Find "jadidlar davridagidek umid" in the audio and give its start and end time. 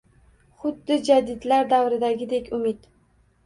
1.11-2.93